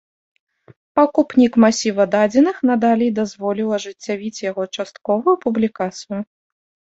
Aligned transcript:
Пакупнік 0.99 1.53
масіва 1.63 2.03
дадзеных 2.15 2.57
надалей 2.69 3.11
дазволіў 3.19 3.67
ажыццявіць 3.77 4.41
яго 4.49 4.63
частковую 4.79 5.35
публікацыю. 5.47 6.19